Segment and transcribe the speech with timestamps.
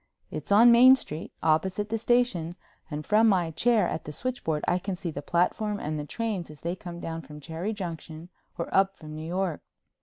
[0.31, 2.55] It's on Main Street, opposite the station,
[2.89, 6.49] and from my chair at the switchboard I can see the platform and the trains
[6.49, 9.61] as they come down from Cherry Junction or up from New York.